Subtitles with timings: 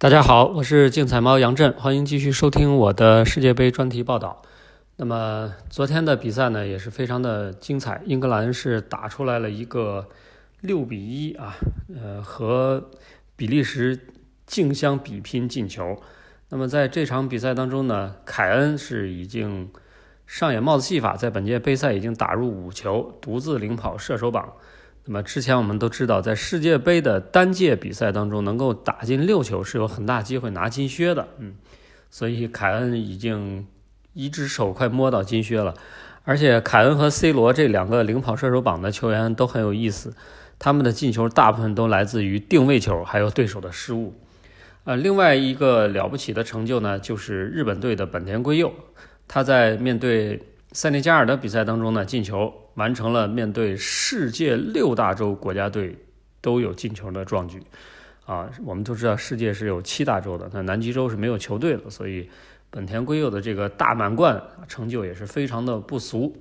[0.00, 4.40] 大家好，我是竞彩猫杨震，欢迎继续收听我的世界杯专题报道。
[4.96, 10.08] 那么昨天的比赛呢，也是非常的精彩，英格兰是打出来了一个
[10.62, 11.54] 六比一啊，
[11.94, 12.88] 呃，和
[13.36, 14.06] 比利时
[14.46, 16.00] 竞相比拼进球。
[16.48, 19.70] 那么在这场比赛当中呢，凯恩是已经
[20.26, 24.54] 上演帽子戏法，在本届杯赛已经打入五球，独自领跑射手榜。
[25.04, 31.54] 那么之前我们都知道，在世界杯的单届比赛当中，能够打进六球是有很大机会拿金靴的，嗯，
[32.10, 33.66] 所以凯恩已经
[34.12, 35.74] 一只手快摸到金靴了。
[36.24, 40.14] 而且凯恩和 C 罗这两个领跑射手榜的球员都很有意思，
[40.58, 44.14] 他们的进球大部分都来自于定位球，还有对手的失误。
[44.84, 48.72] 呃，另外一个了不起的成就呢，就是日本队的本田圭佑，
[49.26, 50.40] 他在面对
[50.72, 52.52] 塞内加尔的比赛当中呢进球。
[52.74, 55.98] 完成了面对世界六大洲国家队
[56.40, 57.62] 都有进球的壮举，
[58.24, 62.30] 啊，我们都知道世界是有七大洲的，那南极洲是没有球队的，所以
[62.70, 66.34] 本田圭佑的这个大满贯成就也是非常的不俗。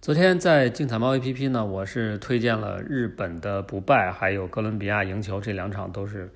[0.00, 6.32] 昨天在竞彩猫 APP 呢，我是推荐了日本的不败，还有哥伦比亚赢球，这两场都是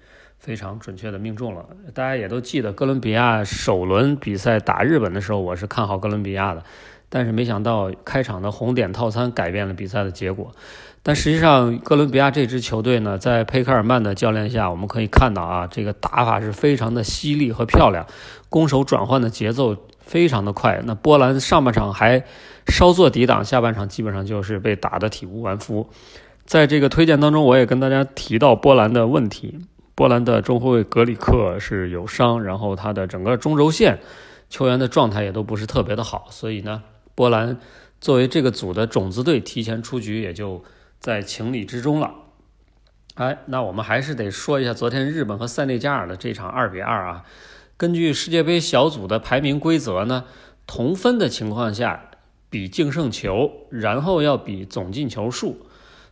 [0.46, 1.66] 非常准确的命中了。
[1.92, 6.62] 大家也都记得哥伦比亚首轮比赛打日本的时候，我是看好哥伦比亚的。
[7.08, 10.52] 但是没想到开场的红点套餐改变了比赛的结果。
[11.02, 18.06] 但实际上，哥伦比亚这支球队呢，在佩克尔曼的教练下，我们可以看到啊，这个打法是非常的犀利和漂亮，
[18.48, 20.80] 攻守转换的节奏非常的快。
[20.84, 22.24] 那波兰上半场还
[22.68, 25.88] 稍作抵挡，下半场基本上就是被打得体无完肤。
[26.44, 29.58] 在这个推荐当中，我也跟大家提到波兰的问题：
[29.96, 33.98] 波兰的中后卫格里克是有伤，然后他的整个中轴线
[34.48, 36.84] 球员的状态也都不是特别的好，所以呢。
[37.14, 37.58] 波兰
[37.98, 40.62] 作为这个组的种子队，提前出局也就
[41.00, 42.12] 在情理之中了。
[43.14, 47.24] 哎，那我们还是得说一下昨天日本和塞内加尔的这场二比二啊。
[47.78, 50.24] 根据世界杯小组的排名规则呢，
[50.66, 52.10] 同分的情况下
[52.50, 55.65] 比净胜球，然后要比总进球数。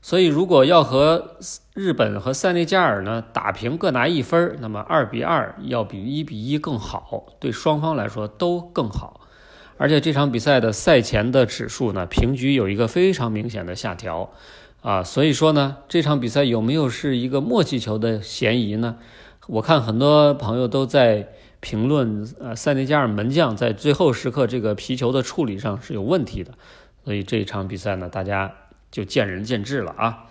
[0.07, 1.39] 所以如果要和
[1.73, 9.23] 日本和塞内加尔呢打平，各拿一分，那么二比二要比一比一更好，对双方来说都更好。
[9.79, 14.31] 而且这场比赛的赛前的指数呢，平局有一个非常明显的下调，
[14.83, 18.97] 啊，所以说呢，这场比赛有没有是一个默契球的嫌疑呢？
[19.47, 26.53] 我看很多朋友都在评论，呃，塞内加尔门将在最后时刻这个皮球的处理上是有问题的，
[27.07, 28.53] 所以这场比赛呢，大家
[28.95, 30.27] 就见仁见智了啊。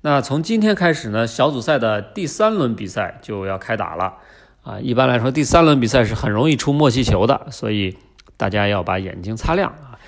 [0.00, 4.14] 那从今天开始呢，小组赛的第三轮比赛就要开打了，
[4.62, 7.98] 啊，一般来说第三轮比赛是很容易出默契球的，所以。
[8.38, 9.98] 大家要把眼睛擦亮啊！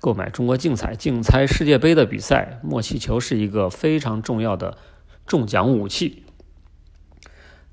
[0.00, 4.78] 购买中国竞彩竞猜世界杯的比赛，默契球是一个非常重要的
[5.26, 6.24] 中奖武器。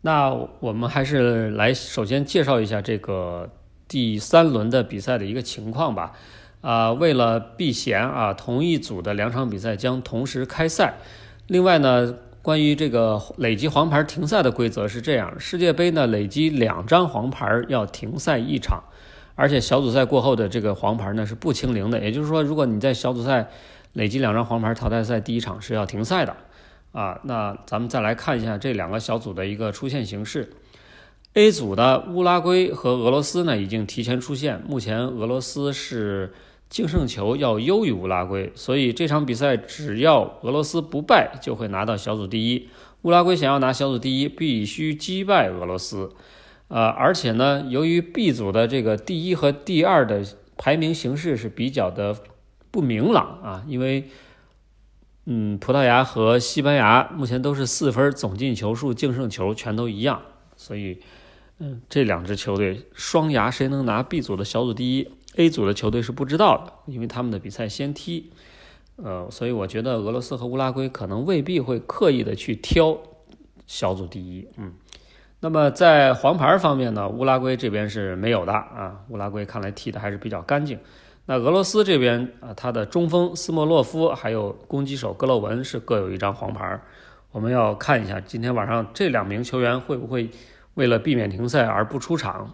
[0.01, 3.51] 那我们还是来首先介绍一下这个
[3.87, 6.11] 第三轮的比赛的一个情况吧。
[6.61, 10.95] 啊，为了避嫌啊，同一组的两场比赛将同时开赛。
[11.47, 18.83] 另外呢，关于这个累积黄牌停赛的规则是这样：世界杯呢，累积两张黄牌要停赛一场。
[19.35, 23.49] 而且小组赛过后的这个黄牌呢是不清零的，也就是说，如果你在小组赛
[23.93, 26.35] 累积两张黄牌，淘汰赛第一场是要停赛的
[26.91, 27.19] 啊。
[27.23, 30.51] 那咱们再来看一下这两个小组的一个出线形势。
[31.33, 36.33] A 组的乌拉圭和俄罗斯呢已经提前出线，目前俄罗斯是
[36.71, 42.69] 净胜球要优于乌拉圭，所以这场比赛只要俄罗斯不败就会拿到小组第一。
[43.01, 46.09] 乌拉圭想要拿小组第一，必须击败俄罗斯。
[46.69, 50.23] 呃，而且呢，由于 B 组的这个第一和第二的
[50.55, 52.15] 排名形势是比较的
[52.71, 54.07] 不明朗啊，因为，
[55.25, 60.21] 嗯，葡萄牙和西班牙目前都是四分，总进球数、净胜球全都一样，
[60.55, 60.99] 所以，
[61.59, 68.31] 嗯，这两支球队双牙谁能拿 B 组的小组第一？A 组的球队是不知道的，因为他们的比赛先踢，
[68.97, 72.97] 呃，所以我觉得俄罗斯和乌拉圭可能未必会刻意的去挑
[73.65, 74.73] 小组第一，嗯。
[75.43, 78.99] 那么在黄牌方面呢，乌拉圭这边是没有的啊。
[79.09, 80.77] 乌拉圭看来踢的还是比较干净。
[81.25, 86.79] 那俄罗斯这边啊，他的中锋斯莫洛夫还有攻击手戈洛文是各有一张黄牌。
[87.31, 90.29] 我们要看一下今天晚上这两名球员会不会
[90.75, 92.53] 为了避免停赛而不出场。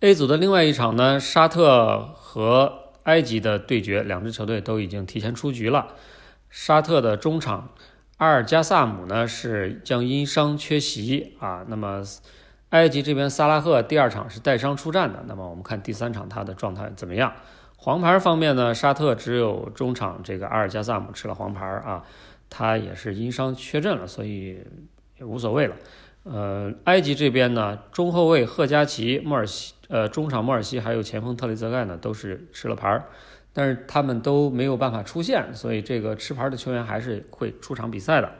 [0.00, 5.88] A 组的另外一场呢，沙特和埃及的对决，两支球队都已经提前出局了。
[6.48, 7.70] 沙特的中场。
[8.16, 12.02] 阿尔加萨姆呢是将因伤缺席啊，那么
[12.70, 17.32] 埃及这边萨拉赫第二场是带伤出战的，那么我们看第三场他的状态怎么样？
[17.76, 22.02] 黄牌方面呢，沙特只有中场这个阿尔加萨姆吃了黄牌啊，
[22.48, 24.58] 他也是因伤缺阵了，所以
[25.18, 25.76] 也无所谓了。
[26.24, 33.04] 呃，埃及这边呢，中后卫赫加奇、莫尔西，呃，中场莫尔西还有前锋特雷泽盖呢，都是吃了牌儿，
[33.52, 38.32] 但是他们都没有办法出现，所以这个吃牌的球员还是会出场比赛的。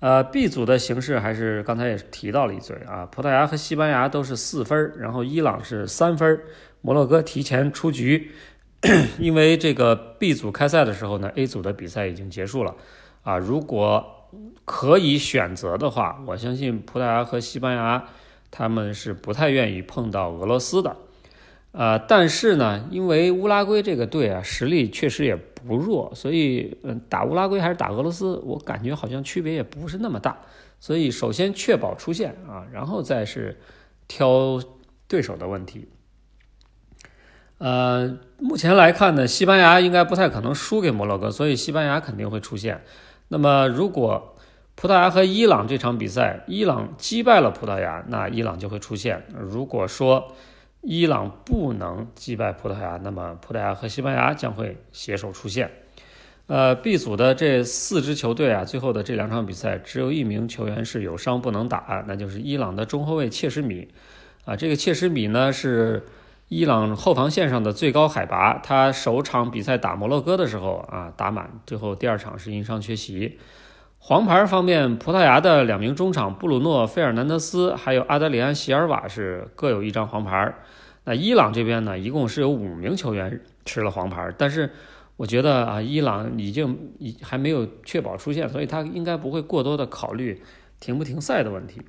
[0.00, 6.40] 呃，B 组的形式还是刚才也提到了一嘴啊，葡萄牙和西班牙都是四分，然后伊朗是三分，
[6.82, 8.30] 摩洛哥提前出局，
[9.18, 12.76] 因为这个 B 组开赛的时候呢，A 组的比赛已经结束了
[13.22, 14.16] 啊，如果。
[14.64, 18.04] 可以选择的话，我相信葡萄牙和西班牙
[18.50, 20.96] 他们是不太愿意碰到俄罗斯的，
[21.72, 30.38] 呃，但是呢，因为乌拉圭这个队啊实力确实也不弱，所以嗯，打乌拉圭还是打俄罗斯，我感觉好像区别也不是那么大。
[30.80, 33.60] 所以首先确保出线啊，然后再是
[34.08, 34.60] 挑
[35.06, 35.88] 对手的问题。
[37.58, 42.82] 呃，目前来看呢，西班牙应该不太可能输给摩洛哥，所以西班牙肯定会出线。
[43.28, 44.34] 那么，如果
[44.80, 49.22] 葡萄牙和伊朗这场比赛，伊朗击败了葡萄牙，那伊朗就会出现。
[49.38, 50.32] 如果说
[50.80, 55.70] 伊朗不能击败葡萄牙，那么葡萄牙和西班牙将会携手出现。
[56.46, 63.86] 呃，B 组的这四支球队啊，最后的这两场比赛，只有一名球员是有伤不能打，那就是伊朗的中后卫切什米。
[64.46, 66.06] 啊，这个切什米呢是。
[66.48, 73.38] 伊朗后防线上的最高海拔，他首场比赛打摩洛哥的时候啊打满，最后第二场是因伤缺席。
[74.02, 80.52] 黄牌方面，葡萄牙的两名中场布鲁诺·费尔南德斯还有阿德里安·席尔瓦是各有一张黄牌。
[81.04, 84.70] 那伊朗这边呢，一共是有五名球员吃了黄牌，但是
[85.18, 90.42] 我觉得啊，伊朗已经已还没有确保出线，所以他应该不会过多的考虑
[90.80, 91.82] 停不停赛的问题。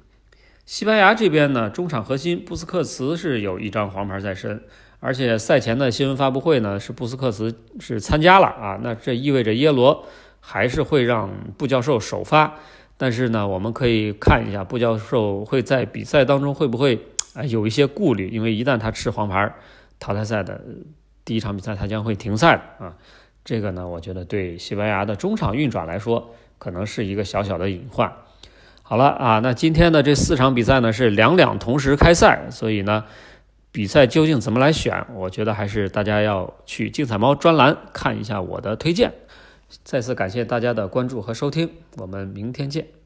[0.66, 4.62] 西班牙这边呢，中场核心布斯克茨是有一张黄牌在身，
[5.00, 10.06] 而且赛前的新闻发布会呢，是布斯克茨是参加了啊，那这意味着耶罗
[10.42, 12.56] 还是会让布教授首发，
[12.98, 17.00] 但是呢，我们可以看一下布教授会在比赛当中会不会
[17.34, 19.54] 啊有一些顾虑，因为一旦他吃黄牌，
[20.00, 20.60] 淘汰赛的
[21.24, 22.98] 第一场比赛他将会停赛啊，
[23.46, 28.12] 这个呢，我觉得对西班牙的中场运转来说，可能是一个小小的隐患。
[28.84, 33.06] 好了啊，那今天的这四场比赛呢是两两同时开赛，所以呢，
[33.72, 35.06] 比赛究竟怎么来选？
[35.14, 39.14] 我觉得还是大家要去竞彩猫专栏看一下我的推荐。
[39.84, 43.01] 再次感谢大家的关注和收听，我们明天见。